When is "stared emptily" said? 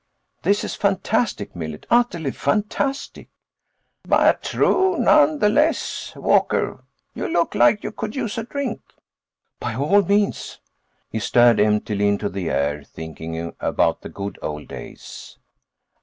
11.19-12.07